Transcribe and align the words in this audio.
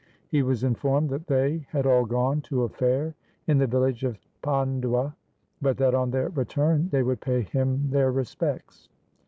He 0.29 0.41
was 0.41 0.63
informed 0.63 1.11
that 1.11 1.27
they 1.27 1.67
had 1.69 1.85
all 1.85 2.05
gone 2.05 2.41
to 2.49 2.63
a 2.63 2.69
fair 2.69 3.13
in 3.45 3.59
the 3.59 3.67
village 3.67 4.03
of 4.03 4.17
Pandua, 4.41 5.13
but 5.61 5.77
that 5.77 5.93
on 5.93 6.09
their 6.09 6.29
return 6.29 6.89
they 6.89 7.03
would 7.03 7.21
pay 7.21 7.41
him 7.43 7.87
their 7.91 8.11
respects. 8.11 8.89